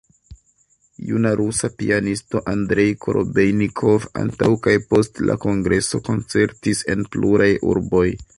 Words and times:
Juna 1.09 1.33
rusa 1.41 1.67
pianisto 1.81 2.41
Andrej 2.53 2.85
Korobejnikov 3.05 4.09
antaŭ 4.23 4.51
kaj 4.65 4.75
post 4.95 5.23
la 5.29 5.37
kongreso 5.45 6.03
koncertis 6.11 6.83
en 6.95 7.07
pluraj 7.15 7.53
urboj. 7.75 8.07